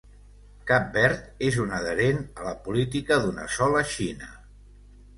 [0.71, 4.37] Cap Verd és un adherent ala política d'una sola Xina.